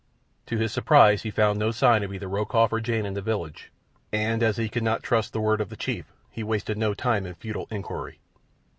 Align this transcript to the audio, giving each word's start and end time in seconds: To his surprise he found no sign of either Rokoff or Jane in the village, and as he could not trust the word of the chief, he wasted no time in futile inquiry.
To 0.47 0.57
his 0.57 0.71
surprise 0.71 1.21
he 1.21 1.29
found 1.29 1.59
no 1.59 1.69
sign 1.69 2.01
of 2.01 2.11
either 2.11 2.27
Rokoff 2.27 2.73
or 2.73 2.81
Jane 2.81 3.05
in 3.05 3.13
the 3.13 3.21
village, 3.21 3.71
and 4.11 4.41
as 4.41 4.57
he 4.57 4.67
could 4.67 4.81
not 4.81 5.03
trust 5.03 5.31
the 5.31 5.39
word 5.39 5.61
of 5.61 5.69
the 5.69 5.77
chief, 5.77 6.11
he 6.31 6.41
wasted 6.41 6.75
no 6.79 6.95
time 6.95 7.27
in 7.27 7.35
futile 7.35 7.67
inquiry. 7.69 8.17